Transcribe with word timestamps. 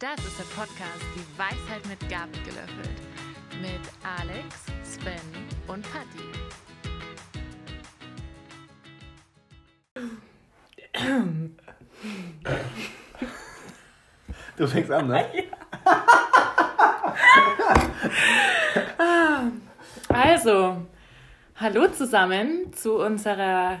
Das 0.00 0.14
ist 0.24 0.38
der 0.38 0.44
Podcast 0.54 1.02
Die 1.16 1.26
Weisheit 1.36 1.84
mit 1.88 1.98
Gabel 2.08 2.40
gelöffelt. 2.44 3.00
Mit 3.60 3.80
Alex, 4.04 4.66
Sven 4.84 5.18
und 5.66 5.84
Patti. 5.92 6.22
Du 14.56 14.68
fängst 14.68 14.92
an, 14.92 15.08
ne? 15.08 15.26
Also, 20.10 20.86
hallo 21.56 21.88
zusammen 21.88 22.72
zu 22.72 22.98
unserer 22.98 23.80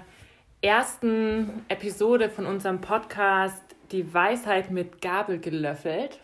ersten 0.60 1.64
Episode 1.68 2.28
von 2.28 2.44
unserem 2.46 2.80
Podcast 2.80 3.67
Die 3.92 4.12
Weisheit 4.12 4.70
mit 4.70 5.00
Gabel 5.00 5.38
gelöffelt. 5.38 6.20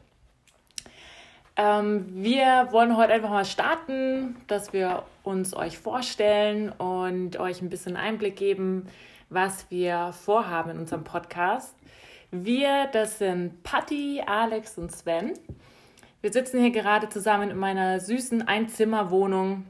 Ähm, 1.57 2.07
wir 2.09 2.69
wollen 2.73 2.97
heute 2.97 3.13
einfach 3.13 3.31
mal 3.31 3.45
starten, 3.45 4.37
dass 4.49 4.73
wir 4.73 5.05
uns 5.23 5.55
euch 5.55 5.79
vorstellen 5.79 6.71
und 6.71 7.39
euch 7.39 7.63
ein 7.63 7.71
bisschen 7.71 7.97
Einblick 7.97 8.37
geben, 8.37 8.87
was 9.31 9.71
wir 9.71 10.13
vorhaben 10.13 10.71
in 10.71 10.79
unserem 10.79 11.05
Podcast. 11.05 11.75
Wir, 12.31 12.89
das 12.93 13.19
sind 13.19 13.63
Patti, 13.63 14.23
Alex 14.27 14.77
und 14.79 14.91
Sven. 14.91 15.35
Wir 16.21 16.33
sitzen 16.33 16.61
hier 16.61 16.73
gerade 16.73 17.09
zusammen 17.09 17.51
in 17.51 17.57
meiner 17.57 18.01
süßen 18.01 18.49
Einzimmerwohnung 18.49 19.67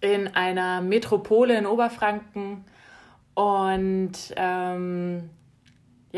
in 0.00 0.28
einer 0.28 0.80
Metropole 0.80 1.56
in 1.56 1.66
Oberfranken. 1.66 2.64
Und 3.34 4.34
ähm, 4.36 5.30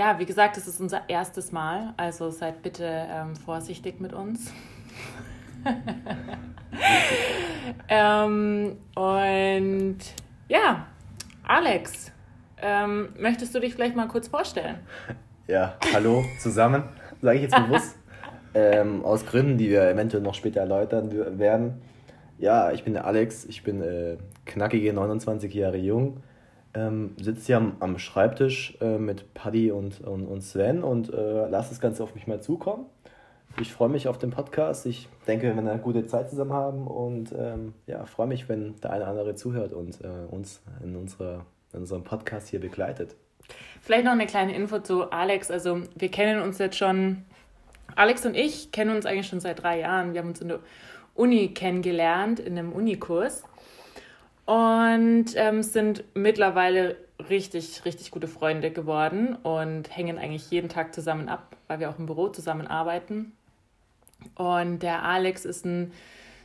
ja, 0.01 0.19
wie 0.19 0.25
gesagt, 0.25 0.57
es 0.57 0.67
ist 0.67 0.81
unser 0.81 1.03
erstes 1.09 1.53
Mal, 1.53 1.93
also 1.99 2.31
seid 2.31 2.63
bitte 2.63 2.87
ähm, 2.87 3.37
vorsichtig 3.37 4.01
mit 4.01 4.15
uns. 4.15 4.51
ähm, 7.89 8.79
und 8.95 9.99
ja, 10.49 10.87
Alex, 11.43 12.13
ähm, 12.63 13.11
möchtest 13.19 13.55
du 13.55 13.61
dich 13.61 13.75
vielleicht 13.75 13.95
mal 13.95 14.09
kurz 14.09 14.29
vorstellen? 14.29 14.77
Ja, 15.47 15.75
hallo 15.93 16.25
zusammen, 16.39 16.85
sage 17.21 17.37
ich 17.37 17.43
jetzt 17.43 17.57
bewusst. 17.57 17.99
ähm, 18.55 19.05
aus 19.05 19.27
Gründen, 19.27 19.59
die 19.59 19.69
wir 19.69 19.83
eventuell 19.87 20.23
noch 20.23 20.35
später 20.35 20.61
erläutern 20.61 21.39
werden. 21.39 21.83
Ja, 22.39 22.73
ich 22.73 22.85
bin 22.85 22.95
der 22.95 23.05
Alex, 23.05 23.45
ich 23.45 23.63
bin 23.65 23.83
äh, 23.83 24.17
knackige 24.47 24.95
29 24.95 25.53
Jahre 25.53 25.77
jung, 25.77 26.23
ähm, 26.75 27.15
sitze 27.21 27.47
hier 27.47 27.57
am, 27.57 27.77
am 27.81 27.99
Schreibtisch 27.99 28.77
äh, 28.81 28.99
mit 28.99 29.35
Paddy 29.35 29.71
und, 29.73 30.01
und, 30.01 30.27
und 30.27 30.43
Sven 30.43 30.83
und 30.83 31.13
äh, 31.13 31.49
lasse 31.49 31.71
das 31.71 31.81
Ganze 31.81 32.03
auf 32.03 32.15
mich 32.15 32.27
mal 32.27 32.41
zukommen. 32.41 32.87
Ich 33.59 33.73
freue 33.73 33.89
mich 33.89 34.07
auf 34.07 34.17
den 34.17 34.31
Podcast. 34.31 34.87
Ich 34.87 35.09
denke, 35.27 35.49
wir 35.49 35.57
werden 35.57 35.69
eine 35.69 35.81
gute 35.81 36.07
Zeit 36.07 36.31
zusammen 36.31 36.53
haben 36.53 36.87
und 36.87 37.35
ähm, 37.37 37.75
ja, 37.87 38.05
freue 38.07 38.29
mich, 38.29 38.49
wenn 38.49 38.81
der 38.81 38.93
eine 38.93 39.03
oder 39.03 39.11
andere 39.11 39.35
zuhört 39.35 39.73
und 39.73 40.01
äh, 40.03 40.09
uns 40.31 40.63
in, 40.85 40.95
unserer, 40.95 41.45
in 41.73 41.81
unserem 41.81 42.05
Podcast 42.05 42.49
hier 42.49 42.61
begleitet. 42.61 43.17
Vielleicht 43.81 44.05
noch 44.05 44.13
eine 44.13 44.27
kleine 44.27 44.55
Info 44.55 44.79
zu 44.79 45.11
Alex. 45.11 45.51
Also 45.51 45.83
wir 45.97 46.11
kennen 46.11 46.41
uns 46.41 46.59
jetzt 46.59 46.77
schon, 46.77 47.25
Alex 47.97 48.25
und 48.25 48.37
ich 48.37 48.71
kennen 48.71 48.95
uns 48.95 49.05
eigentlich 49.05 49.27
schon 49.27 49.41
seit 49.41 49.63
drei 49.63 49.81
Jahren. 49.81 50.13
Wir 50.13 50.21
haben 50.21 50.29
uns 50.29 50.41
in 50.41 50.49
der 50.49 50.61
Uni 51.15 51.49
kennengelernt, 51.49 52.39
in 52.39 52.57
einem 52.57 52.73
Unikurs. 52.73 53.43
Und 54.51 55.27
ähm, 55.37 55.63
sind 55.63 56.03
mittlerweile 56.15 56.97
richtig, 57.29 57.85
richtig 57.85 58.11
gute 58.11 58.27
Freunde 58.27 58.73
geworden 58.73 59.37
und 59.45 59.97
hängen 59.97 60.19
eigentlich 60.19 60.51
jeden 60.51 60.69
Tag 60.69 60.93
zusammen 60.93 61.29
ab, 61.29 61.55
weil 61.69 61.79
wir 61.79 61.89
auch 61.89 62.01
im 62.01 62.07
Büro 62.07 62.27
zusammenarbeiten. 62.27 63.31
Und 64.35 64.81
der 64.81 65.05
Alex 65.05 65.45
ist 65.45 65.65
ein 65.65 65.93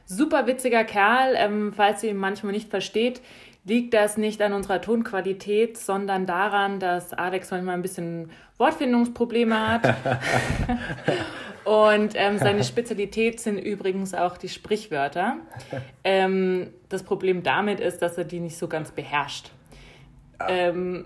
super 0.06 0.46
witziger 0.46 0.84
Kerl. 0.84 1.34
Ähm, 1.36 1.74
falls 1.76 2.04
ihr 2.04 2.12
ihn 2.12 2.18
manchmal 2.18 2.54
nicht 2.54 2.70
versteht, 2.70 3.22
liegt 3.64 3.96
das 3.96 4.18
nicht 4.18 4.40
an 4.44 4.54
unserer 4.54 4.82
Tonqualität, 4.82 5.76
sondern 5.76 6.28
daran, 6.28 6.80
dass 6.80 7.12
Alex 7.12 7.50
manchmal 7.50 7.74
ein 7.74 7.82
bisschen 7.82 8.30
Wortfindungsprobleme 8.60 9.68
hat. 9.68 9.82
Und 11.66 12.14
ähm, 12.16 12.38
seine 12.40 12.64
Spezialität 12.64 13.40
sind 13.40 13.58
übrigens 13.58 14.14
auch 14.14 14.38
die 14.38 14.50
Sprichwörter. 14.50 15.38
Ähm, 16.08 16.68
das 16.90 17.02
Problem 17.02 17.42
damit 17.42 17.80
ist, 17.80 18.00
dass 18.04 18.16
er 18.18 18.26
die 18.26 18.40
nicht 18.40 18.58
so 18.58 18.68
ganz 18.68 18.92
beherrscht. 18.92 19.50
Ähm, 20.48 21.06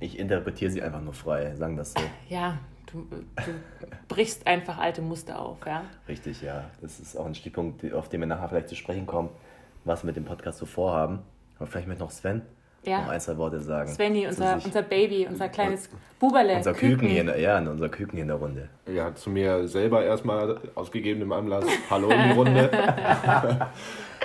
Ich 0.00 0.18
interpretiere 0.18 0.70
sie 0.70 0.82
einfach 0.82 1.02
nur 1.02 1.12
frei, 1.12 1.54
sagen 1.54 1.76
das 1.76 1.92
so. 1.92 2.00
ja, 2.30 2.56
du, 2.90 3.06
du 3.10 3.52
brichst 4.08 4.46
einfach 4.46 4.78
alte 4.78 5.02
Muster 5.02 5.38
auf, 5.38 5.58
ja. 5.66 5.84
Richtig, 6.08 6.40
ja. 6.40 6.64
Das 6.80 6.98
ist 6.98 7.14
auch 7.16 7.26
ein 7.26 7.34
Stichpunkt, 7.34 7.92
auf 7.92 8.08
den 8.08 8.20
wir 8.20 8.26
nachher 8.26 8.48
vielleicht 8.48 8.68
zu 8.70 8.74
sprechen 8.74 9.06
kommen, 9.06 9.28
was 9.84 10.02
wir 10.02 10.06
mit 10.06 10.16
dem 10.16 10.24
Podcast 10.24 10.58
so 10.58 10.64
vorhaben. 10.66 11.18
Aber 11.58 11.66
vielleicht 11.66 11.88
möchte 11.88 12.02
noch 12.02 12.10
Sven 12.10 12.40
Ja. 12.88 13.02
noch 13.02 13.08
ein, 13.08 13.20
zwei 13.20 13.36
Worte 13.36 13.60
sagen. 13.60 13.88
Svenny, 13.90 14.26
unser, 14.26 14.54
unser 14.64 14.82
Baby, 14.82 15.26
unser 15.28 15.48
kleines 15.48 15.88
Buberle. 16.18 16.56
unser 16.56 16.74
Küken, 16.74 17.08
hier, 17.08 17.20
in 17.20 17.26
der- 17.28 17.38
ja, 17.40 17.58
unser 17.58 17.88
Küken 17.88 18.12
hier 18.14 18.22
in 18.22 18.28
der 18.28 18.36
Runde. 18.38 18.68
Ja, 18.86 19.14
zu 19.14 19.30
mir 19.30 19.68
selber 19.68 20.04
erstmal 20.04 20.58
aus 20.74 20.90
gegebenem 20.90 21.32
Anlass. 21.32 21.64
Hallo 21.90 22.08
in 22.10 22.22
die 22.24 22.30
Runde. 22.32 22.70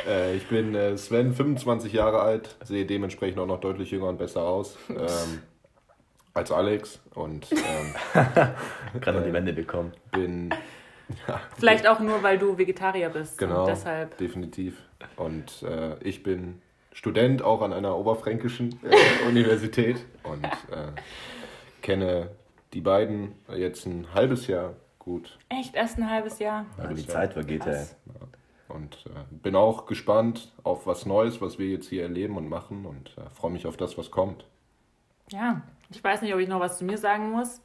äh, 0.07 0.35
ich 0.35 0.47
bin 0.47 0.73
äh, 0.75 0.97
Sven, 0.97 1.33
25 1.33 1.93
Jahre 1.93 2.21
alt, 2.21 2.55
sehe 2.63 2.85
dementsprechend 2.85 3.39
auch 3.39 3.47
noch 3.47 3.59
deutlich 3.59 3.91
jünger 3.91 4.07
und 4.07 4.17
besser 4.17 4.41
aus 4.43 4.77
ähm, 4.89 5.41
als 6.33 6.51
Alex 6.51 6.99
und 7.13 7.47
ähm, 7.51 7.93
Gerade 9.01 9.19
noch 9.19 9.25
die 9.25 9.33
Wände 9.33 9.53
bekommen. 9.53 9.91
bin 10.11 10.53
Vielleicht 11.59 11.85
auch 11.87 11.99
nur, 11.99 12.23
weil 12.23 12.39
du 12.39 12.57
Vegetarier 12.57 13.09
bist. 13.09 13.37
genau 13.37 13.61
Und 13.61 13.67
deshalb. 13.67 14.17
definitiv. 14.17 14.77
Und 15.15 15.61
äh, 15.63 15.95
ich 16.01 16.23
bin 16.23 16.61
Student 16.93 17.41
auch 17.41 17.61
an 17.61 17.73
einer 17.73 17.97
oberfränkischen 17.97 18.79
äh, 18.83 19.27
Universität 19.27 19.97
und 20.23 20.45
äh, 20.45 20.91
kenne 21.81 22.29
die 22.73 22.81
beiden 22.81 23.33
jetzt 23.55 23.85
ein 23.85 24.07
halbes 24.13 24.47
Jahr 24.47 24.73
gut. 24.99 25.37
Echt 25.49 25.75
erst 25.75 25.97
ein 25.97 26.09
halbes 26.09 26.39
Jahr. 26.39 26.65
Also 26.77 26.93
die 26.95 27.01
Ja. 27.01 27.07
Zeit 27.07 27.33
vergeht. 27.33 27.61
Krass. 27.61 27.95
Und 28.69 29.05
äh, 29.07 29.09
bin 29.29 29.55
auch 29.55 29.85
gespannt 29.85 30.51
auf 30.63 30.87
was 30.87 31.05
Neues, 31.05 31.41
was 31.41 31.59
wir 31.59 31.67
jetzt 31.67 31.89
hier 31.89 32.03
erleben 32.03 32.37
und 32.37 32.47
machen 32.49 32.85
und 32.85 33.09
äh, 33.17 33.29
freue 33.35 33.51
mich 33.51 33.67
auf 33.67 33.77
das, 33.77 33.97
was 33.97 34.09
kommt. 34.09 34.45
Ja, 35.29 35.61
ich 35.91 36.03
weiß 36.03 36.21
nicht, 36.21 36.33
ob 36.33 36.39
ich 36.39 36.47
noch 36.47 36.59
was 36.59 36.77
zu 36.79 36.85
mir 36.85 36.97
sagen 36.97 37.31
muss. 37.31 37.61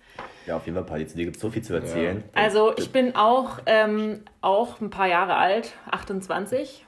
Ja, 0.46 0.56
auf 0.56 0.66
jeden 0.66 0.76
Fall, 0.76 0.84
Paddy, 0.84 1.06
zu 1.06 1.16
dir 1.16 1.24
gibt 1.24 1.36
es 1.36 1.42
so 1.42 1.50
viel 1.50 1.62
zu 1.62 1.74
erzählen. 1.74 2.22
Also 2.34 2.76
ich 2.76 2.90
bin 2.92 3.14
auch, 3.16 3.60
ähm, 3.66 4.20
auch 4.42 4.80
ein 4.80 4.90
paar 4.90 5.06
Jahre 5.08 5.36
alt, 5.36 5.72
28. 5.90 6.84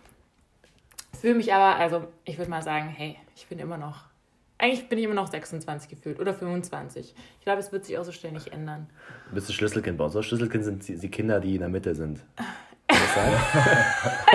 Fühle 1.20 1.34
mich 1.34 1.52
aber, 1.52 1.76
also 1.76 2.04
ich 2.24 2.38
würde 2.38 2.50
mal 2.50 2.62
sagen, 2.62 2.88
hey, 2.88 3.16
ich 3.36 3.46
bin 3.46 3.58
immer 3.58 3.76
noch, 3.76 4.04
eigentlich 4.58 4.88
bin 4.88 4.98
ich 4.98 5.04
immer 5.04 5.14
noch 5.14 5.26
26 5.26 5.90
gefühlt 5.90 6.18
oder 6.18 6.32
25. 6.32 7.14
Ich 7.38 7.44
glaube, 7.44 7.60
es 7.60 7.72
wird 7.72 7.84
sich 7.84 7.98
auch 7.98 8.04
so 8.04 8.12
schnell 8.12 8.32
nicht 8.32 8.48
ändern. 8.52 8.88
Du 9.28 9.34
bist 9.34 9.48
ein 9.48 9.52
Schlüsselkind 9.52 9.98
bei 9.98 10.04
uns. 10.04 10.14
So 10.14 10.22
Schlüsselkind 10.22 10.64
sind 10.64 10.88
die 11.02 11.10
Kinder, 11.10 11.40
die 11.40 11.54
in 11.54 11.60
der 11.60 11.68
Mitte 11.68 11.94
sind. 11.94 12.20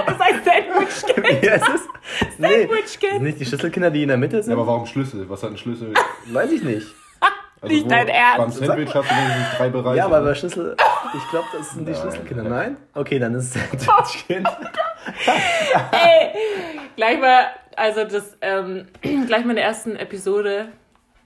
Das 0.05 0.19
heißt 0.19 0.45
Sandwich-Kind. 0.45 1.43
ja, 1.43 1.55
es 1.55 1.67
ist. 1.75 1.89
Nee, 2.37 2.61
Sandwich-Kind. 2.67 3.13
sind 3.13 3.23
nicht 3.23 3.39
die 3.39 3.45
Schlüsselkinder, 3.45 3.91
die 3.91 4.03
in 4.03 4.07
der 4.09 4.17
Mitte 4.17 4.41
sind? 4.43 4.51
Ja, 4.51 4.57
aber 4.57 4.67
warum 4.67 4.85
Schlüssel? 4.85 5.29
Was 5.29 5.43
hat 5.43 5.51
ein 5.51 5.57
Schlüssel? 5.57 5.93
Weiß 6.31 6.51
ich 6.51 6.63
nicht. 6.63 6.87
Also 7.65 7.75
Nicht 7.75 7.91
dein 7.91 8.07
Ernst. 8.07 8.59
Beim 8.59 8.67
Sandwich 8.67 8.93
hast 8.93 9.09
du 9.09 9.15
wenigstens 9.15 9.57
drei 9.57 9.69
Bereiche. 9.69 9.97
Ja, 9.97 10.05
aber 10.05 10.21
bei 10.21 10.35
Schlüssel, 10.35 10.77
ich 11.15 11.29
glaube, 11.29 11.47
das 11.57 11.71
sind 11.71 11.87
die 11.87 11.91
Nein. 11.91 12.01
Schlüsselkinder. 12.01 12.43
Nein? 12.43 12.77
Okay, 12.93 13.19
dann 13.19 13.33
ist 13.33 13.55
es 13.55 13.61
Sandwich-Kind. 13.85 14.47
Ey, 15.91 16.31
gleich 16.95 17.19
mal, 17.19 17.47
also 17.75 18.03
das, 18.03 18.37
ähm, 18.41 18.87
gleich 19.01 19.43
mal 19.43 19.51
in 19.51 19.55
der 19.55 19.65
ersten 19.65 19.95
Episode, 19.95 20.69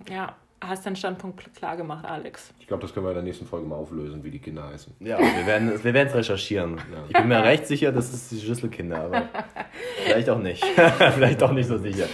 ja, 0.09 0.33
hast 0.61 0.85
deinen 0.85 0.95
Standpunkt 0.95 1.53
klar 1.55 1.77
gemacht, 1.77 2.05
Alex. 2.05 2.53
Ich 2.59 2.67
glaube, 2.67 2.81
das 2.81 2.93
können 2.93 3.05
wir 3.05 3.11
in 3.11 3.15
der 3.15 3.23
nächsten 3.23 3.45
Folge 3.45 3.67
mal 3.67 3.75
auflösen, 3.75 4.23
wie 4.23 4.31
die 4.31 4.39
Kinder 4.39 4.67
heißen. 4.67 4.93
Ja, 4.99 5.17
wir 5.19 5.45
werden 5.45 5.69
es 5.69 5.83
wir 5.83 5.93
werden's 5.93 6.15
recherchieren. 6.15 6.79
Ich 7.07 7.13
bin 7.13 7.27
mir 7.27 7.43
recht 7.43 7.67
sicher, 7.67 7.91
das 7.91 8.13
ist 8.13 8.31
die 8.31 8.39
Schlüsselkinder, 8.39 9.03
aber 9.03 9.29
vielleicht 10.03 10.29
auch 10.29 10.39
nicht. 10.39 10.63
vielleicht 11.13 11.41
auch 11.43 11.51
nicht 11.51 11.67
so 11.67 11.77
sicher. 11.77 12.07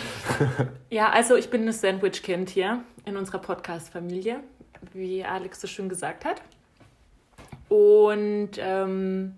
Ja, 0.90 1.10
also 1.10 1.36
ich 1.36 1.50
bin 1.50 1.66
das 1.66 1.82
Sandwich-Kind 1.82 2.50
hier 2.50 2.84
in 3.06 3.18
unserer 3.18 3.40
Podcast-Familie, 3.40 4.42
wie 4.94 5.24
Alex 5.24 5.62
so 5.62 5.68
schön 5.68 5.90
gesagt 5.90 6.26
hat. 6.26 6.42
Und 7.70 8.52
ähm, 8.60 9.36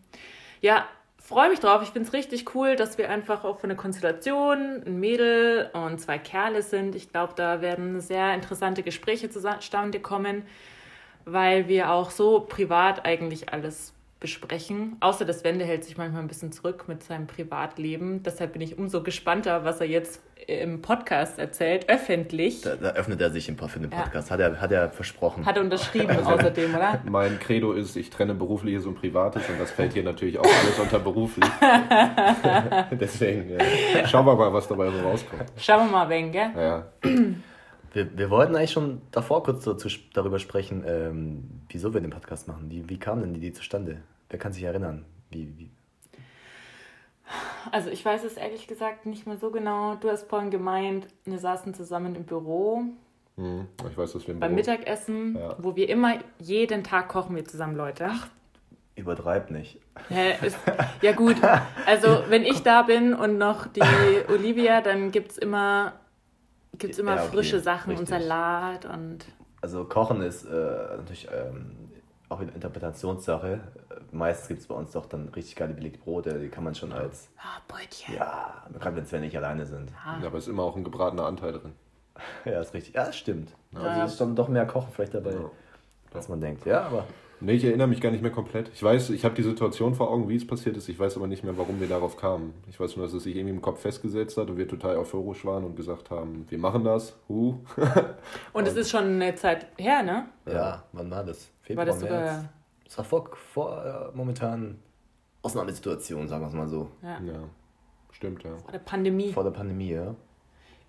ja, 0.61 0.85
freue 1.27 1.49
mich 1.49 1.59
drauf. 1.59 1.81
Ich 1.83 1.89
finde 1.89 2.07
es 2.07 2.13
richtig 2.13 2.55
cool, 2.55 2.77
dass 2.77 2.97
wir 2.97 3.09
einfach 3.09 3.43
auch 3.43 3.59
von 3.59 3.69
der 3.69 3.75
Konstellation 3.75 4.81
ein 4.85 4.99
Mädel 4.99 5.69
und 5.73 5.99
zwei 5.99 6.17
Kerle 6.17 6.61
sind. 6.61 6.95
Ich 6.95 7.11
glaube, 7.11 7.33
da 7.35 7.59
werden 7.61 7.99
sehr 7.99 8.33
interessante 8.33 8.81
Gespräche 8.81 9.29
zustande 9.29 9.99
kommen, 9.99 10.43
weil 11.25 11.67
wir 11.67 11.91
auch 11.91 12.11
so 12.11 12.39
privat 12.39 13.05
eigentlich 13.05 13.51
alles 13.51 13.93
besprechen. 14.19 14.97
Außer 14.99 15.25
das 15.25 15.43
Wende 15.43 15.65
hält 15.65 15.83
sich 15.83 15.97
manchmal 15.97 16.21
ein 16.21 16.27
bisschen 16.27 16.51
zurück 16.51 16.85
mit 16.87 17.03
seinem 17.03 17.27
Privatleben. 17.27 18.23
Deshalb 18.23 18.53
bin 18.53 18.61
ich 18.61 18.77
umso 18.77 19.03
gespannter, 19.03 19.63
was 19.63 19.79
er 19.79 19.87
jetzt 19.87 20.21
im 20.47 20.81
Podcast 20.81 21.39
erzählt, 21.39 21.89
öffentlich. 21.89 22.61
Da, 22.61 22.75
da 22.75 22.89
öffnet 22.91 23.19
er 23.19 23.29
sich 23.31 23.49
im 23.49 23.57
für 23.57 23.79
den 23.79 23.89
Podcast. 23.89 24.29
Ja. 24.29 24.33
Hat, 24.33 24.39
er, 24.39 24.61
hat 24.61 24.71
er 24.71 24.89
versprochen. 24.89 25.45
Hat 25.45 25.57
er 25.57 25.63
unterschrieben 25.63 26.09
also, 26.09 26.29
außerdem, 26.31 26.73
oder? 26.73 27.01
Mein 27.05 27.37
Credo 27.39 27.73
ist, 27.73 27.97
ich 27.97 28.09
trenne 28.09 28.33
berufliches 28.33 28.85
und 28.85 28.95
privates 28.95 29.47
und 29.49 29.59
das 29.59 29.71
fällt 29.71 29.93
hier 29.93 30.03
natürlich 30.03 30.39
auch 30.39 30.45
alles 30.45 30.79
unter 30.79 30.99
beruflich. 30.99 31.49
Deswegen 32.91 33.51
ja. 33.51 34.07
schauen 34.07 34.25
wir 34.25 34.35
mal, 34.35 34.53
was 34.53 34.67
dabei 34.67 34.89
so 34.89 34.99
rauskommt. 34.99 35.43
Schauen 35.57 35.87
wir 35.87 35.91
mal, 35.91 36.09
wenn, 36.09 36.31
gell? 36.31 36.51
Ja. 36.55 36.87
Wir, 37.97 38.15
wir 38.15 38.29
wollten 38.29 38.55
eigentlich 38.55 38.73
schon 38.73 39.01
davor 39.09 39.41
kurz 39.41 39.63
so 39.63 39.73
zu, 39.73 39.89
darüber 40.13 40.37
sprechen, 40.37 40.83
ähm, 40.85 41.49
wieso 41.69 41.95
wir 41.95 41.99
den 41.99 42.11
Podcast 42.11 42.47
machen. 42.47 42.69
Wie, 42.69 42.87
wie 42.87 42.99
kam 42.99 43.21
denn 43.21 43.33
die 43.33 43.39
Idee 43.39 43.53
zustande? 43.53 44.03
Wer 44.29 44.37
kann 44.37 44.53
sich 44.53 44.61
erinnern? 44.61 45.03
Wie, 45.31 45.51
wie? 45.57 45.71
Also 47.71 47.89
ich 47.89 48.05
weiß 48.05 48.23
es 48.23 48.37
ehrlich 48.37 48.67
gesagt 48.67 49.07
nicht 49.07 49.25
mehr 49.25 49.37
so 49.37 49.49
genau. 49.49 49.95
Du 49.95 50.11
hast 50.11 50.29
vorhin 50.29 50.51
gemeint, 50.51 51.07
wir 51.25 51.39
saßen 51.39 51.73
zusammen 51.73 52.13
im 52.13 52.25
Büro. 52.25 52.83
Hm, 53.35 53.67
ich 53.89 53.97
weiß, 53.97 54.13
dass 54.13 54.27
wir 54.27 54.35
im 54.35 54.41
Beim 54.41 54.55
Büro. 54.55 54.71
Mittagessen, 54.71 55.35
ja. 55.35 55.55
wo 55.57 55.75
wir 55.75 55.89
immer 55.89 56.19
jeden 56.37 56.83
Tag 56.83 57.07
kochen 57.07 57.35
wir 57.35 57.45
zusammen, 57.45 57.75
Leute. 57.75 58.09
Ach, 58.11 58.27
übertreib 58.95 59.49
nicht. 59.49 59.79
Ja, 60.11 60.45
ist, 60.45 60.59
ja 61.01 61.13
gut, 61.13 61.37
also 61.87 62.23
wenn 62.29 62.43
ich 62.43 62.61
da 62.61 62.83
bin 62.83 63.15
und 63.15 63.39
noch 63.39 63.65
die 63.65 63.81
Olivia, 64.31 64.81
dann 64.81 65.09
gibt 65.09 65.31
es 65.31 65.39
immer 65.39 65.93
Gibt 66.77 66.93
es 66.93 66.99
immer 66.99 67.15
ja, 67.15 67.23
okay, 67.23 67.31
frische 67.31 67.59
Sachen 67.59 67.91
richtig. 67.91 68.11
und 68.11 68.21
Salat 68.21 68.85
und. 68.85 69.25
Also 69.61 69.85
Kochen 69.85 70.21
ist 70.21 70.45
äh, 70.45 70.49
natürlich 70.97 71.27
ähm, 71.33 71.75
auch 72.29 72.39
eine 72.39 72.51
Interpretationssache. 72.51 73.59
Meistens 74.11 74.47
gibt 74.47 74.61
es 74.61 74.67
bei 74.67 74.75
uns 74.75 74.91
doch 74.91 75.05
dann 75.05 75.29
richtig 75.29 75.55
geile 75.55 75.73
belegte 75.73 75.99
Brote, 75.99 76.39
die 76.39 76.49
kann 76.49 76.63
man 76.63 76.75
schon 76.75 76.91
als. 76.91 77.29
Ah, 77.37 77.57
oh, 77.57 77.73
Brötchen. 77.73 78.15
Ja, 78.15 78.65
gerade 78.79 78.95
wenn 78.95 79.11
wir 79.11 79.19
nicht 79.19 79.37
alleine 79.37 79.65
sind. 79.65 79.91
Ja. 80.05 80.19
ja, 80.21 80.27
aber 80.27 80.37
es 80.37 80.45
ist 80.45 80.49
immer 80.49 80.63
auch 80.63 80.75
ein 80.75 80.83
gebratener 80.83 81.25
Anteil 81.25 81.53
drin. 81.53 81.73
ja, 82.45 82.61
ist 82.61 82.73
richtig. 82.73 82.93
Ja, 82.93 83.05
das 83.05 83.17
stimmt. 83.17 83.51
Ja. 83.71 83.79
Also 83.79 84.01
es 84.01 84.11
ist 84.13 84.21
dann 84.21 84.35
doch 84.35 84.47
mehr 84.47 84.65
Kochen 84.65 84.91
vielleicht 84.93 85.13
dabei, 85.13 85.35
als 86.13 86.29
man 86.29 86.41
denkt. 86.41 86.65
Ja, 86.65 86.83
aber. 86.83 87.05
Nee, 87.39 87.53
ich 87.53 87.63
erinnere 87.63 87.87
mich 87.87 88.01
gar 88.01 88.11
nicht 88.11 88.21
mehr 88.21 88.31
komplett. 88.31 88.69
Ich 88.73 88.81
weiß, 88.81 89.11
ich 89.11 89.23
habe 89.23 89.35
die 89.35 89.43
Situation 89.43 89.93
vor 89.93 90.09
Augen, 90.09 90.27
wie 90.27 90.35
es 90.35 90.47
passiert 90.47 90.75
ist. 90.75 90.89
Ich 90.89 90.97
weiß 90.97 91.17
aber 91.17 91.27
nicht 91.27 91.43
mehr, 91.43 91.57
warum 91.57 91.79
wir 91.79 91.87
darauf 91.87 92.17
kamen. 92.17 92.53
Ich 92.67 92.79
weiß 92.79 92.95
nur, 92.95 93.05
dass 93.05 93.13
es 93.13 93.23
sich 93.23 93.35
irgendwie 93.35 93.53
im 93.53 93.61
Kopf 93.61 93.81
festgesetzt 93.81 94.37
hat 94.37 94.49
und 94.49 94.57
wir 94.57 94.67
total 94.67 94.97
euphorisch 94.97 95.45
waren 95.45 95.63
und 95.63 95.75
gesagt 95.75 96.09
haben, 96.09 96.47
wir 96.49 96.57
machen 96.57 96.83
das. 96.83 97.15
Huh. 97.29 97.59
und 98.53 98.67
es 98.67 98.75
ist 98.75 98.89
schon 98.89 99.03
eine 99.03 99.35
Zeit 99.35 99.67
her, 99.77 100.01
ne? 100.01 100.25
Ja, 100.47 100.83
wann 100.93 101.11
war 101.11 101.23
das? 101.23 101.51
Februar, 101.61 101.85
war 101.85 101.93
das 101.93 101.99
sogar... 101.99 102.21
März? 102.21 102.45
Das 102.85 102.97
war 102.97 103.05
vor, 103.05 103.29
vor 103.35 103.85
äh, 103.85 104.15
momentan 104.17 104.79
Ausnahmesituation, 105.41 106.27
sagen 106.27 106.41
wir 106.43 106.47
es 106.47 106.53
mal 106.53 106.67
so. 106.67 106.89
Ja. 107.03 107.19
ja. 107.21 107.39
Stimmt, 108.11 108.43
ja. 108.43 108.57
Vor 108.57 108.71
der 108.71 108.79
Pandemie. 108.79 109.31
Vor 109.31 109.43
der 109.43 109.51
Pandemie, 109.51 109.91
ja. 109.91 110.15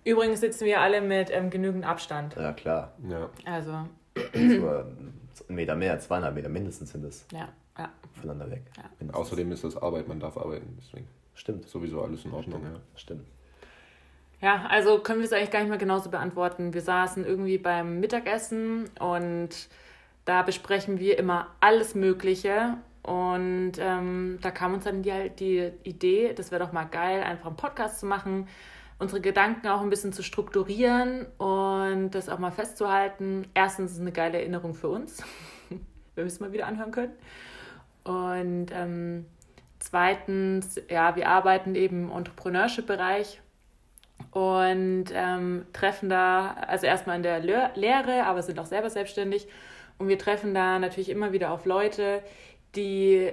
Übrigens 0.03 0.39
sitzen 0.39 0.65
wir 0.65 0.81
alle 0.81 1.01
mit 1.01 1.29
ähm, 1.31 1.49
genügend 1.49 1.85
Abstand. 1.85 2.35
Ja, 2.35 2.53
klar. 2.53 2.93
Ja. 3.07 3.29
Also. 3.45 3.73
Einen 5.49 5.55
Meter 5.55 5.75
mehr, 5.75 5.99
zweieinhalb 5.99 6.35
Meter 6.35 6.49
mindestens 6.49 6.91
sind 6.91 7.03
es. 7.03 7.25
Ja, 7.31 7.49
ja. 7.77 7.89
Voneinander 8.13 8.51
weg. 8.51 8.63
Ja. 8.77 9.13
Außerdem 9.13 9.51
ist 9.51 9.63
das 9.63 9.75
Arbeit, 9.77 10.07
man 10.07 10.19
darf 10.19 10.37
arbeiten, 10.37 10.77
deswegen. 10.79 11.07
Stimmt. 11.33 11.67
Sowieso 11.67 12.01
alles 12.01 12.25
in 12.25 12.31
Ordnung, 12.31 12.59
Stimmt. 12.61 12.75
ja. 12.75 12.99
Stimmt. 12.99 13.27
Ja, 14.41 14.65
also 14.69 14.99
können 14.99 15.19
wir 15.19 15.25
es 15.25 15.33
eigentlich 15.33 15.51
gar 15.51 15.59
nicht 15.59 15.69
mehr 15.69 15.77
genauso 15.77 16.09
beantworten. 16.09 16.73
Wir 16.73 16.81
saßen 16.81 17.25
irgendwie 17.25 17.57
beim 17.57 17.99
Mittagessen 17.99 18.89
und 18.99 19.49
da 20.25 20.43
besprechen 20.43 20.99
wir 20.99 21.17
immer 21.17 21.47
alles 21.59 21.95
Mögliche. 21.95 22.77
Und 23.03 23.73
ähm, 23.79 24.37
da 24.41 24.51
kam 24.51 24.73
uns 24.73 24.83
dann 24.83 25.01
die, 25.01 25.29
die 25.37 25.71
Idee, 25.83 26.33
das 26.33 26.51
wäre 26.51 26.63
doch 26.63 26.71
mal 26.71 26.85
geil, 26.85 27.23
einfach 27.23 27.47
einen 27.47 27.55
Podcast 27.55 27.99
zu 27.99 28.05
machen 28.05 28.47
unsere 28.99 29.21
Gedanken 29.21 29.67
auch 29.67 29.81
ein 29.81 29.89
bisschen 29.89 30.13
zu 30.13 30.21
strukturieren 30.21 31.25
und 31.37 32.11
das 32.11 32.29
auch 32.29 32.37
mal 32.37 32.51
festzuhalten. 32.51 33.47
Erstens 33.53 33.91
ist 33.91 33.97
es 33.97 34.01
eine 34.01 34.11
geile 34.11 34.37
Erinnerung 34.37 34.73
für 34.73 34.89
uns, 34.89 35.23
wenn 35.69 35.79
wir 36.15 36.25
es 36.25 36.39
mal 36.39 36.51
wieder 36.51 36.67
anhören 36.67 36.91
können. 36.91 37.13
Und 38.03 38.67
ähm, 38.71 39.25
zweitens, 39.79 40.81
ja, 40.89 41.15
wir 41.15 41.29
arbeiten 41.29 41.75
eben 41.75 42.09
im 42.09 42.17
Entrepreneurship-Bereich 42.17 43.41
und 44.31 45.05
ähm, 45.13 45.65
treffen 45.71 46.09
da, 46.09 46.53
also 46.67 46.85
erstmal 46.85 47.15
in 47.15 47.23
der 47.23 47.39
Le 47.39 47.71
Lehre, 47.75 48.25
aber 48.25 48.41
sind 48.41 48.59
auch 48.59 48.65
selber 48.65 48.89
selbstständig. 48.89 49.47
Und 49.97 50.07
wir 50.07 50.17
treffen 50.17 50.53
da 50.53 50.79
natürlich 50.79 51.09
immer 51.09 51.31
wieder 51.31 51.51
auf 51.51 51.65
Leute, 51.65 52.21
die 52.75 53.31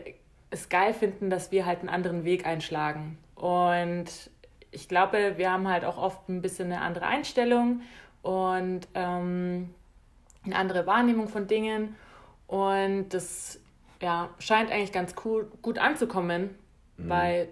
es 0.50 0.68
geil 0.68 0.94
finden, 0.94 1.28
dass 1.28 1.50
wir 1.50 1.66
halt 1.66 1.80
einen 1.80 1.88
anderen 1.88 2.24
Weg 2.24 2.46
einschlagen. 2.46 3.18
Und 3.34 4.30
ich 4.76 4.88
glaube, 4.88 5.38
wir 5.38 5.50
haben 5.50 5.66
halt 5.68 5.86
auch 5.86 5.96
oft 5.96 6.28
ein 6.28 6.42
bisschen 6.42 6.70
eine 6.70 6.82
andere 6.82 7.06
Einstellung 7.06 7.80
und 8.20 8.80
ähm, 8.92 9.70
eine 10.44 10.56
andere 10.56 10.86
Wahrnehmung 10.86 11.28
von 11.28 11.46
Dingen. 11.46 11.96
Und 12.46 13.08
das 13.08 13.58
ja, 14.02 14.28
scheint 14.38 14.70
eigentlich 14.70 14.92
ganz 14.92 15.14
cool, 15.24 15.50
gut 15.62 15.78
anzukommen 15.78 16.50
mhm. 16.98 17.08
bei 17.08 17.48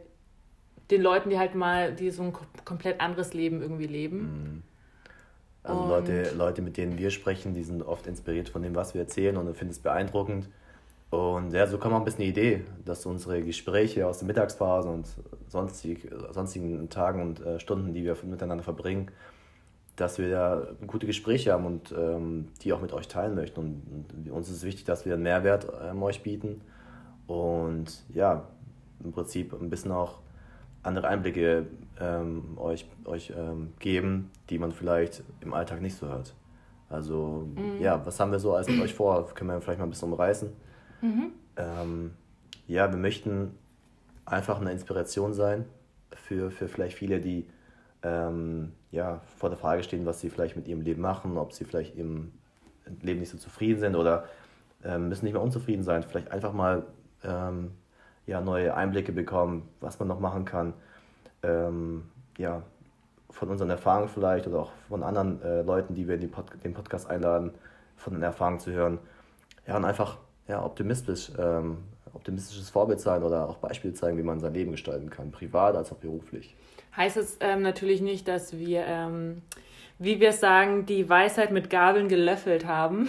den 0.90 1.00
Leuten, 1.00 1.30
die 1.30 1.38
halt 1.38 1.54
mal, 1.54 1.94
die 1.94 2.10
so 2.10 2.24
ein 2.24 2.34
komplett 2.66 3.00
anderes 3.00 3.32
Leben 3.32 3.62
irgendwie 3.62 3.86
leben. 3.86 4.18
Mhm. 4.18 4.62
Also 5.62 5.86
Leute, 5.86 6.34
Leute, 6.36 6.60
mit 6.60 6.76
denen 6.76 6.98
wir 6.98 7.08
sprechen, 7.08 7.54
die 7.54 7.64
sind 7.64 7.82
oft 7.82 8.06
inspiriert 8.06 8.50
von 8.50 8.60
dem, 8.60 8.74
was 8.74 8.92
wir 8.92 9.00
erzählen 9.00 9.38
und 9.38 9.46
finden 9.56 9.72
es 9.72 9.78
beeindruckend. 9.78 10.50
Und 11.14 11.52
ja, 11.52 11.66
so 11.68 11.78
kam 11.78 11.92
auch 11.92 11.98
ein 11.98 12.04
bisschen 12.04 12.24
die 12.24 12.30
Idee, 12.30 12.64
dass 12.84 13.06
unsere 13.06 13.40
Gespräche 13.40 14.06
aus 14.06 14.18
der 14.18 14.26
Mittagspause 14.26 14.88
und 14.88 15.06
sonstig, 15.46 16.10
sonstigen 16.32 16.88
Tagen 16.90 17.22
und 17.22 17.40
äh, 17.40 17.60
Stunden, 17.60 17.94
die 17.94 18.04
wir 18.04 18.16
miteinander 18.24 18.64
verbringen, 18.64 19.12
dass 19.94 20.18
wir 20.18 20.28
da 20.28 20.66
gute 20.88 21.06
Gespräche 21.06 21.52
haben 21.52 21.66
und 21.66 21.94
ähm, 21.96 22.48
die 22.62 22.72
auch 22.72 22.80
mit 22.80 22.92
euch 22.92 23.06
teilen 23.06 23.36
möchten. 23.36 23.60
Und, 23.60 24.08
und, 24.12 24.30
uns 24.32 24.50
ist 24.50 24.64
wichtig, 24.64 24.86
dass 24.86 25.06
wir 25.06 25.14
einen 25.14 25.22
Mehrwert 25.22 25.68
ähm, 25.84 26.02
euch 26.02 26.20
bieten 26.24 26.62
und 27.28 28.02
ja, 28.12 28.48
im 29.04 29.12
Prinzip 29.12 29.52
ein 29.52 29.70
bisschen 29.70 29.92
auch 29.92 30.18
andere 30.82 31.06
Einblicke 31.06 31.66
ähm, 32.00 32.58
euch, 32.58 32.86
euch 33.04 33.32
ähm, 33.36 33.72
geben, 33.78 34.32
die 34.50 34.58
man 34.58 34.72
vielleicht 34.72 35.22
im 35.42 35.54
Alltag 35.54 35.80
nicht 35.80 35.96
so 35.96 36.08
hört. 36.08 36.34
Also 36.88 37.46
mhm. 37.54 37.80
ja, 37.80 38.04
was 38.04 38.18
haben 38.18 38.32
wir 38.32 38.40
so 38.40 38.54
als 38.54 38.68
mit 38.68 38.80
euch 38.80 38.94
vor? 38.94 39.32
Können 39.32 39.50
wir 39.50 39.60
vielleicht 39.60 39.78
mal 39.78 39.86
ein 39.86 39.90
bisschen 39.90 40.12
umreißen? 40.12 40.64
Mhm. 41.04 41.32
Ähm, 41.58 42.10
ja, 42.66 42.90
wir 42.90 42.96
möchten 42.96 43.54
einfach 44.24 44.58
eine 44.58 44.72
Inspiration 44.72 45.34
sein 45.34 45.66
für, 46.14 46.50
für 46.50 46.66
vielleicht 46.66 46.96
viele, 46.96 47.20
die 47.20 47.46
ähm, 48.02 48.72
ja, 48.90 49.20
vor 49.36 49.50
der 49.50 49.58
Frage 49.58 49.82
stehen, 49.82 50.06
was 50.06 50.20
sie 50.20 50.30
vielleicht 50.30 50.56
mit 50.56 50.66
ihrem 50.66 50.80
Leben 50.80 51.02
machen, 51.02 51.36
ob 51.36 51.52
sie 51.52 51.64
vielleicht 51.64 51.96
im 51.96 52.32
Leben 53.02 53.20
nicht 53.20 53.30
so 53.30 53.36
zufrieden 53.36 53.80
sind 53.80 53.96
oder 53.96 54.24
ähm, 54.82 55.08
müssen 55.08 55.26
nicht 55.26 55.34
mehr 55.34 55.42
unzufrieden 55.42 55.82
sein. 55.82 56.02
Vielleicht 56.02 56.30
einfach 56.32 56.54
mal 56.54 56.86
ähm, 57.22 57.72
ja, 58.26 58.40
neue 58.40 58.74
Einblicke 58.74 59.12
bekommen, 59.12 59.68
was 59.80 59.98
man 59.98 60.08
noch 60.08 60.20
machen 60.20 60.46
kann. 60.46 60.72
Ähm, 61.42 62.04
ja, 62.38 62.62
von 63.28 63.50
unseren 63.50 63.68
Erfahrungen 63.68 64.08
vielleicht 64.08 64.46
oder 64.46 64.60
auch 64.60 64.72
von 64.88 65.02
anderen 65.02 65.42
äh, 65.42 65.62
Leuten, 65.62 65.94
die 65.94 66.08
wir 66.08 66.14
in 66.14 66.22
die 66.22 66.28
Pod 66.28 66.46
den 66.62 66.72
Podcast 66.72 67.10
einladen, 67.10 67.52
von 67.96 68.14
den 68.14 68.22
Erfahrungen 68.22 68.60
zu 68.60 68.72
hören. 68.72 68.98
Ja, 69.66 69.76
und 69.76 69.84
einfach 69.84 70.18
ja, 70.48 70.64
optimistisch, 70.64 71.30
ähm, 71.38 71.78
optimistisches 72.12 72.70
Vorbild 72.70 73.00
sein 73.00 73.22
oder 73.22 73.48
auch 73.48 73.56
Beispiele 73.56 73.94
zeigen, 73.94 74.18
wie 74.18 74.22
man 74.22 74.40
sein 74.40 74.54
Leben 74.54 74.72
gestalten 74.72 75.10
kann, 75.10 75.30
privat 75.30 75.76
als 75.76 75.92
auch 75.92 75.96
beruflich. 75.96 76.54
Heißt 76.96 77.16
es 77.16 77.38
ähm, 77.40 77.62
natürlich 77.62 78.00
nicht, 78.00 78.28
dass 78.28 78.56
wir, 78.56 78.84
ähm, 78.86 79.42
wie 79.98 80.20
wir 80.20 80.32
sagen, 80.32 80.86
die 80.86 81.08
Weisheit 81.08 81.50
mit 81.50 81.70
Gabeln 81.70 82.08
gelöffelt 82.08 82.66
haben. 82.66 83.08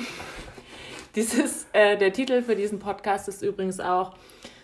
Dieses, 1.15 1.67
äh, 1.71 1.97
der 1.97 2.11
Titel 2.11 2.41
für 2.41 2.55
diesen 2.55 2.79
Podcast 2.79 3.27
ist 3.27 3.41
übrigens 3.41 3.79
auch 3.79 4.13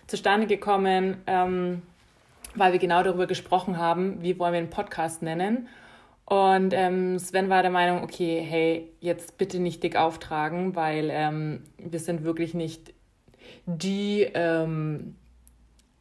zustande 0.07 0.47
gekommen, 0.47 1.17
ähm, 1.27 1.81
weil 2.55 2.73
wir 2.73 2.79
genau 2.79 3.03
darüber 3.03 3.27
gesprochen 3.27 3.77
haben, 3.77 4.21
wie 4.21 4.37
wollen 4.37 4.53
wir 4.53 4.59
einen 4.59 4.69
Podcast 4.69 5.21
nennen. 5.21 5.69
Und 6.31 6.73
ähm, 6.73 7.19
Sven 7.19 7.50
war 7.50 7.61
der 7.61 7.71
Meinung, 7.71 8.03
okay, 8.03 8.39
hey, 8.39 8.89
jetzt 9.01 9.38
bitte 9.38 9.59
nicht 9.59 9.83
dick 9.83 9.97
auftragen, 9.97 10.77
weil 10.77 11.09
ähm, 11.11 11.63
wir 11.77 12.00
sind 12.00 12.23
wirklich 12.23 12.53
nicht 12.53 12.93
die 13.65 14.21
ähm, 14.33 15.17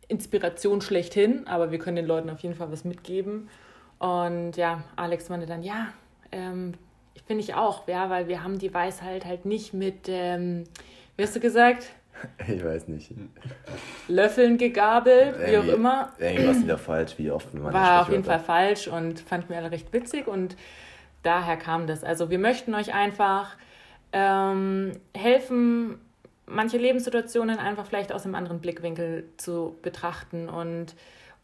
Inspiration 0.06 0.82
schlechthin, 0.82 1.48
aber 1.48 1.72
wir 1.72 1.80
können 1.80 1.96
den 1.96 2.06
Leuten 2.06 2.30
auf 2.30 2.38
jeden 2.38 2.54
Fall 2.54 2.70
was 2.70 2.84
mitgeben. 2.84 3.48
Und 3.98 4.56
ja, 4.56 4.84
Alex 4.94 5.30
meinte 5.30 5.46
dann, 5.46 5.64
ja, 5.64 5.88
ähm, 6.30 6.74
finde 7.26 7.42
ich 7.42 7.54
auch, 7.54 7.88
ja, 7.88 8.08
weil 8.08 8.28
wir 8.28 8.44
haben 8.44 8.60
die 8.60 8.72
Weisheit 8.72 9.24
halt 9.24 9.46
nicht 9.46 9.74
mit, 9.74 10.06
ähm, 10.06 10.62
wie 11.16 11.24
hast 11.24 11.34
du 11.34 11.40
gesagt? 11.40 11.88
Ich 12.48 12.64
weiß 12.64 12.88
nicht. 12.88 13.12
Löffeln 14.08 14.58
gegabelt, 14.58 15.36
wie 15.46 15.56
auch 15.58 15.64
immer. 15.64 16.12
Irgendwas 16.18 16.62
wieder 16.62 16.78
falsch, 16.78 17.14
wie 17.16 17.30
oft 17.30 17.52
man 17.54 17.72
War 17.72 18.02
auf 18.02 18.10
jeden 18.10 18.24
Fall 18.24 18.40
falsch 18.40 18.88
und 18.88 19.20
fand 19.20 19.50
mir 19.50 19.56
alle 19.56 19.70
recht 19.70 19.92
witzig 19.92 20.26
und 20.26 20.56
daher 21.22 21.56
kam 21.56 21.86
das. 21.86 22.04
Also 22.04 22.30
wir 22.30 22.38
möchten 22.38 22.74
euch 22.74 22.94
einfach 22.94 23.56
ähm, 24.12 24.92
helfen, 25.16 25.98
manche 26.46 26.78
Lebenssituationen 26.78 27.58
einfach 27.58 27.86
vielleicht 27.86 28.12
aus 28.12 28.24
einem 28.24 28.34
anderen 28.34 28.60
Blickwinkel 28.60 29.28
zu 29.36 29.76
betrachten 29.82 30.48
und 30.48 30.94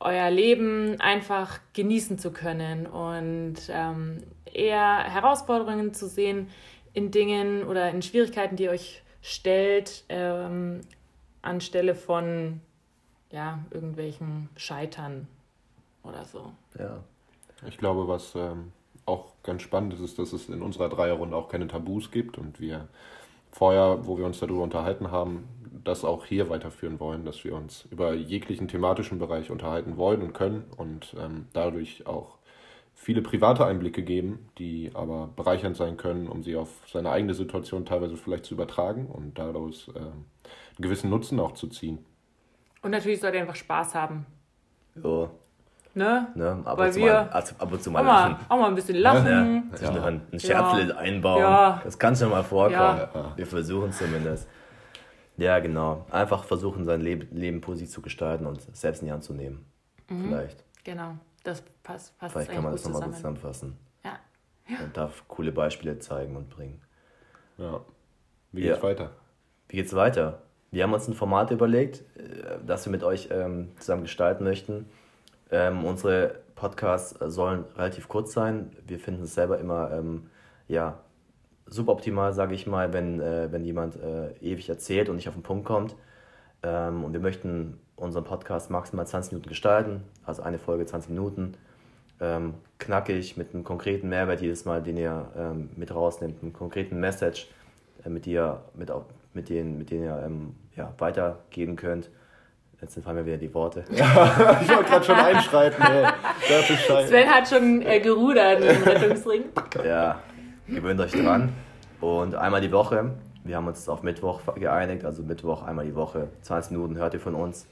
euer 0.00 0.30
Leben 0.30 1.00
einfach 1.00 1.58
genießen 1.72 2.18
zu 2.18 2.30
können 2.30 2.86
und 2.86 3.56
ähm, 3.70 4.22
eher 4.52 5.04
Herausforderungen 5.04 5.94
zu 5.94 6.06
sehen 6.06 6.48
in 6.92 7.10
Dingen 7.10 7.64
oder 7.64 7.90
in 7.90 8.02
Schwierigkeiten, 8.02 8.56
die 8.56 8.68
euch 8.68 9.02
stellt, 9.26 10.04
ähm, 10.08 10.82
anstelle 11.42 11.96
von 11.96 12.60
ja, 13.32 13.58
irgendwelchen 13.72 14.48
Scheitern 14.56 15.26
oder 16.04 16.24
so. 16.24 16.52
Ja. 16.78 17.02
Ich 17.66 17.76
glaube, 17.76 18.06
was 18.06 18.36
ähm, 18.36 18.72
auch 19.04 19.32
ganz 19.42 19.62
spannend 19.62 19.94
ist, 19.94 20.00
ist, 20.00 20.18
dass 20.20 20.32
es 20.32 20.48
in 20.48 20.62
unserer 20.62 20.88
Dreierrunde 20.88 21.36
auch 21.36 21.48
keine 21.48 21.66
Tabus 21.66 22.12
gibt 22.12 22.38
und 22.38 22.60
wir 22.60 22.86
vorher, 23.50 24.06
wo 24.06 24.16
wir 24.16 24.26
uns 24.26 24.38
darüber 24.38 24.62
unterhalten 24.62 25.10
haben, 25.10 25.48
das 25.82 26.04
auch 26.04 26.24
hier 26.24 26.48
weiterführen 26.48 27.00
wollen, 27.00 27.24
dass 27.24 27.42
wir 27.42 27.56
uns 27.56 27.84
über 27.90 28.14
jeglichen 28.14 28.68
thematischen 28.68 29.18
Bereich 29.18 29.50
unterhalten 29.50 29.96
wollen 29.96 30.22
und 30.22 30.34
können 30.34 30.64
und 30.76 31.16
ähm, 31.18 31.46
dadurch 31.52 32.06
auch 32.06 32.35
viele 32.98 33.22
private 33.22 33.64
Einblicke 33.64 34.02
geben, 34.02 34.48
die 34.58 34.90
aber 34.94 35.28
bereichernd 35.36 35.76
sein 35.76 35.96
können, 35.96 36.26
um 36.26 36.42
sie 36.42 36.56
auf 36.56 36.68
seine 36.90 37.10
eigene 37.10 37.34
Situation 37.34 37.84
teilweise 37.86 38.16
vielleicht 38.16 38.46
zu 38.46 38.54
übertragen 38.54 39.06
und 39.06 39.38
daraus 39.38 39.88
äh, 39.94 39.98
einen 40.00 40.24
gewissen 40.78 41.08
Nutzen 41.10 41.38
auch 41.38 41.52
zu 41.52 41.68
ziehen. 41.68 42.04
Und 42.82 42.90
natürlich 42.90 43.20
sollt 43.20 43.34
ihr 43.34 43.40
einfach 43.42 43.54
Spaß 43.54 43.94
haben. 43.94 44.26
Jo. 45.02 45.30
Ne? 45.94 46.28
Ne? 46.34 46.62
Ab, 46.64 46.76
Weil 46.78 46.88
und 46.88 46.92
zu 46.94 47.00
wir- 47.00 47.12
mal, 47.12 47.28
ab, 47.30 47.44
ab 47.58 47.72
und 47.72 47.82
zu 47.82 47.90
mal 47.90 48.00
Auch 48.00 48.04
mal, 48.04 48.28
lachen. 48.30 48.46
auch 48.48 48.58
mal 48.58 48.68
ein 48.68 48.74
bisschen 48.74 48.96
lachen. 48.96 49.68
Ja, 49.70 49.76
zwischendurch 49.76 50.06
ein 50.06 50.40
Scherzle 50.40 50.96
einbauen. 50.98 51.40
Ja. 51.40 51.80
Das 51.84 51.98
kann 51.98 52.16
schon 52.16 52.30
mal 52.30 52.42
vorkommen. 52.44 52.98
Ja. 53.14 53.32
Wir 53.36 53.46
versuchen 53.46 53.92
zumindest. 53.92 54.48
Ja, 55.38 55.58
genau. 55.58 56.04
Einfach 56.10 56.44
versuchen, 56.44 56.84
sein 56.84 57.00
Leben, 57.00 57.28
Leben 57.30 57.60
positiv 57.60 57.90
zu 57.90 58.02
gestalten 58.02 58.46
und 58.46 58.60
selbst 58.76 59.00
in 59.02 59.06
die 59.08 59.12
Hand 59.12 59.22
zu 59.24 59.32
nehmen. 59.34 59.64
Vielleicht. 60.06 60.64
Genau, 60.84 61.16
das 61.46 61.62
passt, 61.82 62.18
passt 62.18 62.32
Vielleicht 62.32 62.50
kann 62.52 62.62
man 62.62 62.72
gut 62.72 62.80
das 62.80 62.84
nochmal 62.84 63.02
gut 63.08 63.16
zusammen. 63.16 63.36
zusammenfassen. 63.36 63.78
Ja. 64.04 64.18
Und 64.82 64.96
darf 64.96 65.24
coole 65.28 65.52
Beispiele 65.52 65.98
zeigen 65.98 66.36
und 66.36 66.50
bringen. 66.50 66.80
Ja. 67.58 67.80
Wie 68.52 68.62
Ja. 68.64 68.72
geht's 68.72 68.82
weiter? 68.82 69.10
Wie 69.68 69.76
geht's 69.76 69.94
weiter? 69.94 70.42
Wir 70.72 70.82
haben 70.82 70.92
uns 70.92 71.06
ein 71.08 71.14
Format 71.14 71.50
überlegt, 71.52 72.02
äh, 72.18 72.58
das 72.66 72.84
wir 72.86 72.90
mit 72.90 73.04
euch 73.04 73.28
ähm, 73.30 73.70
zusammen 73.78 74.02
gestalten 74.02 74.44
möchten. 74.44 74.88
Ähm, 75.50 75.84
unsere 75.84 76.40
Podcasts 76.56 77.16
sollen 77.32 77.64
relativ 77.76 78.08
kurz 78.08 78.32
sein. 78.32 78.72
Wir 78.86 78.98
finden 78.98 79.22
es 79.24 79.34
selber 79.34 79.58
immer 79.58 79.92
ähm, 79.92 80.28
ja, 80.66 80.98
suboptimal, 81.66 82.32
sage 82.32 82.54
ich 82.54 82.66
mal, 82.66 82.92
wenn, 82.92 83.20
äh, 83.20 83.52
wenn 83.52 83.64
jemand 83.64 83.96
äh, 83.96 84.32
ewig 84.40 84.68
erzählt 84.68 85.08
und 85.08 85.16
nicht 85.16 85.28
auf 85.28 85.34
den 85.34 85.42
Punkt 85.44 85.64
kommt. 85.64 85.94
Ähm, 86.66 87.04
und 87.04 87.12
wir 87.12 87.20
möchten 87.20 87.78
unseren 87.94 88.24
Podcast 88.24 88.70
maximal 88.70 89.06
20 89.06 89.32
Minuten 89.32 89.48
gestalten, 89.48 90.02
also 90.24 90.42
eine 90.42 90.58
Folge 90.58 90.84
20 90.84 91.10
Minuten. 91.10 91.54
Ähm, 92.20 92.54
knackig, 92.78 93.36
mit 93.36 93.54
einem 93.54 93.62
konkreten 93.62 94.08
Mehrwert 94.08 94.40
jedes 94.40 94.64
Mal, 94.64 94.82
den 94.82 94.96
ihr 94.96 95.30
ähm, 95.36 95.70
mit 95.76 95.94
rausnimmt, 95.94 96.42
einem 96.42 96.52
konkreten 96.52 96.98
Message, 96.98 97.48
äh, 98.04 98.08
mit, 98.08 98.26
ihr, 98.26 98.62
mit, 98.74 98.90
mit, 99.34 99.48
denen, 99.48 99.78
mit 99.78 99.90
denen 99.90 100.04
ihr 100.04 100.22
ähm, 100.24 100.56
ja, 100.74 100.92
weitergeben 100.98 101.76
könnt. 101.76 102.10
Jetzt 102.80 102.98
fallen 103.02 103.16
mir 103.16 103.26
wieder 103.26 103.38
die 103.38 103.52
Worte. 103.54 103.84
Ich 103.90 104.68
wollte 104.68 104.84
gerade 104.84 105.04
schon 105.04 105.14
einschreiten, 105.14 105.82
ey. 105.82 107.06
Sven 107.06 107.28
hat 107.28 107.48
schon 107.48 107.80
äh, 107.82 108.00
gerudert 108.00 108.60
im 108.60 108.82
Rettungsring. 108.82 109.44
Ja, 109.84 110.20
gewöhnt 110.66 111.00
euch 111.00 111.12
dran. 111.12 111.52
Und 112.00 112.34
einmal 112.34 112.60
die 112.60 112.72
Woche, 112.72 113.12
wir 113.46 113.56
haben 113.56 113.66
uns 113.66 113.88
auf 113.88 114.02
Mittwoch 114.02 114.40
geeinigt, 114.54 115.04
also 115.04 115.22
Mittwoch 115.22 115.62
einmal 115.62 115.86
die 115.86 115.94
Woche, 115.94 116.28
20 116.42 116.72
Minuten 116.72 116.96
hört 116.96 117.14
ihr 117.14 117.20
von 117.20 117.34
uns. 117.34 117.66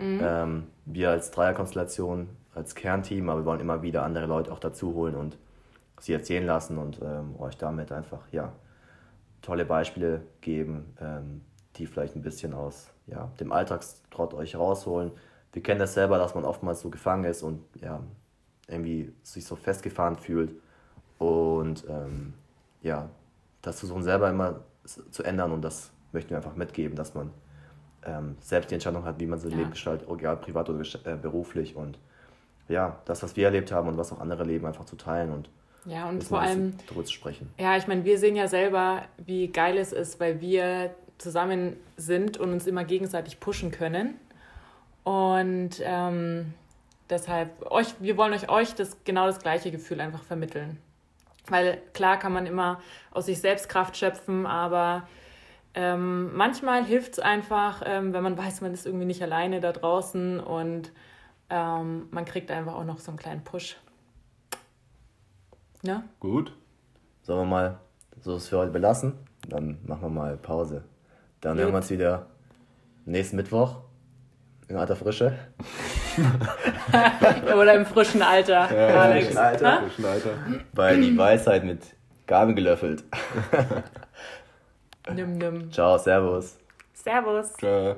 Ähm, 0.00 0.64
wir 0.86 1.10
als 1.10 1.30
Dreierkonstellation, 1.30 2.28
als 2.54 2.74
Kernteam, 2.74 3.28
aber 3.28 3.40
wir 3.40 3.46
wollen 3.46 3.60
immer 3.60 3.82
wieder 3.82 4.02
andere 4.02 4.26
Leute 4.26 4.52
auch 4.52 4.58
dazu 4.58 4.94
holen 4.94 5.14
und 5.14 5.36
sie 6.00 6.12
erzählen 6.12 6.46
lassen 6.46 6.78
und 6.78 7.00
ähm, 7.02 7.34
euch 7.38 7.56
damit 7.56 7.92
einfach 7.92 8.20
ja, 8.32 8.52
tolle 9.42 9.64
Beispiele 9.64 10.22
geben, 10.40 10.94
ähm, 11.00 11.42
die 11.76 11.86
vielleicht 11.86 12.16
ein 12.16 12.22
bisschen 12.22 12.54
aus 12.54 12.90
ja, 13.06 13.30
dem 13.40 13.52
Alltagstrott 13.52 14.34
euch 14.34 14.56
rausholen. 14.56 15.12
Wir 15.52 15.62
kennen 15.62 15.80
das 15.80 15.94
selber, 15.94 16.18
dass 16.18 16.34
man 16.34 16.44
oftmals 16.44 16.80
so 16.80 16.90
gefangen 16.90 17.24
ist 17.24 17.42
und 17.42 17.62
ja, 17.80 18.00
irgendwie 18.66 19.12
sich 19.22 19.44
so 19.44 19.56
festgefahren 19.56 20.16
fühlt. 20.16 20.52
Und 21.18 21.84
ähm, 21.88 22.34
ja, 22.82 23.08
das 23.62 23.78
versuchen 23.78 24.02
selber 24.02 24.28
immer 24.30 24.60
zu 24.84 25.22
ändern 25.22 25.52
und 25.52 25.62
das 25.62 25.90
möchten 26.12 26.30
wir 26.30 26.36
einfach 26.36 26.54
mitgeben, 26.56 26.96
dass 26.96 27.14
man 27.14 27.30
ähm, 28.04 28.36
selbst 28.40 28.70
die 28.70 28.74
Entscheidung 28.74 29.04
hat, 29.04 29.18
wie 29.20 29.26
man 29.26 29.38
sein 29.38 29.52
Ja. 29.52 29.58
Leben 29.58 29.70
gestaltet, 29.70 30.08
egal 30.10 30.36
privat 30.36 30.68
oder 30.68 30.80
äh, 31.04 31.16
beruflich. 31.16 31.74
Und 31.76 31.98
ja, 32.68 32.98
das, 33.04 33.22
was 33.22 33.36
wir 33.36 33.46
erlebt 33.46 33.72
haben 33.72 33.88
und 33.88 33.96
was 33.96 34.12
auch 34.12 34.20
andere 34.20 34.44
leben, 34.44 34.66
einfach 34.66 34.84
zu 34.84 34.96
teilen 34.96 35.32
und 35.32 35.48
Ja, 35.86 36.08
und 36.08 36.22
vor 36.24 36.40
allem, 36.40 36.74
darüber 36.86 37.04
zu 37.04 37.12
sprechen. 37.12 37.48
ja, 37.58 37.76
ich 37.76 37.86
meine, 37.86 38.04
wir 38.04 38.18
sehen 38.18 38.36
ja 38.36 38.46
selber, 38.48 39.02
wie 39.18 39.48
geil 39.48 39.76
es 39.78 39.92
ist, 39.92 40.20
weil 40.20 40.40
wir 40.40 40.94
zusammen 41.18 41.76
sind 41.96 42.36
und 42.38 42.52
uns 42.52 42.66
immer 42.66 42.84
gegenseitig 42.84 43.40
pushen 43.40 43.70
können. 43.70 44.14
Und 45.04 45.80
ähm, 45.82 46.54
deshalb, 47.10 47.70
euch, 47.70 47.94
wir 48.00 48.16
wollen 48.16 48.32
euch, 48.32 48.48
euch 48.48 48.74
das 48.74 48.96
genau 49.04 49.26
das 49.26 49.38
gleiche 49.40 49.70
Gefühl 49.70 50.00
einfach 50.00 50.22
vermitteln. 50.22 50.78
Weil 51.48 51.82
klar 51.92 52.18
kann 52.18 52.32
man 52.32 52.46
immer 52.46 52.80
aus 53.10 53.26
sich 53.26 53.40
selbst 53.40 53.68
Kraft 53.68 53.96
schöpfen, 53.96 54.46
aber 54.46 55.06
ähm, 55.74 56.34
manchmal 56.34 56.84
hilft 56.84 57.14
es 57.14 57.18
einfach, 57.18 57.82
ähm, 57.84 58.12
wenn 58.12 58.22
man 58.22 58.38
weiß, 58.38 58.60
man 58.60 58.72
ist 58.72 58.86
irgendwie 58.86 59.04
nicht 59.04 59.22
alleine 59.22 59.60
da 59.60 59.72
draußen 59.72 60.40
und 60.40 60.92
ähm, 61.50 62.08
man 62.10 62.24
kriegt 62.24 62.50
einfach 62.50 62.74
auch 62.74 62.84
noch 62.84 62.98
so 62.98 63.10
einen 63.10 63.18
kleinen 63.18 63.44
Push. 63.44 63.76
Ne? 65.82 66.02
Gut. 66.20 66.56
Sollen 67.22 67.40
wir 67.40 67.44
mal 67.44 67.80
so 68.20 68.36
es 68.36 68.48
für 68.48 68.58
heute 68.58 68.70
belassen? 68.70 69.14
Dann 69.48 69.78
machen 69.84 70.02
wir 70.02 70.08
mal 70.08 70.36
Pause. 70.36 70.84
Dann 71.40 71.56
Gut. 71.56 71.62
hören 71.62 71.72
wir 71.72 71.76
uns 71.78 71.90
wieder 71.90 72.26
nächsten 73.04 73.36
Mittwoch 73.36 73.80
in 74.68 74.76
alter 74.76 74.96
Frische. 74.96 75.36
Oder 77.56 77.74
im 77.74 77.86
frischen 77.86 78.22
Alter. 78.22 78.68
Alex. 78.68 79.36
Alter. 79.36 79.82
Zwischen 79.82 80.04
Alter. 80.04 80.30
Bei 80.72 80.94
die 80.96 81.16
Weisheit 81.16 81.64
mit 81.64 81.80
Gabel 82.26 82.54
gelöffelt. 82.54 83.04
Nimm, 85.12 85.36
nimm. 85.38 85.70
Ciao, 85.70 85.98
Servus. 85.98 86.56
Servus. 86.94 87.52
Tschö. 87.58 87.96